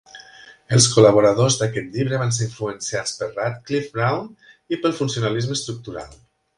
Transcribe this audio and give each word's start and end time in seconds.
Els 0.77 0.87
col·laboradors 0.93 1.57
d'aquest 1.59 1.91
llibre 1.99 2.23
van 2.23 2.33
ser 2.39 2.43
influenciats 2.47 3.15
per 3.21 3.31
Radcliffe-Brown 3.39 4.29
i 4.77 4.85
pel 4.85 5.01
funcionalisme 5.05 5.61
estructural. 5.63 6.23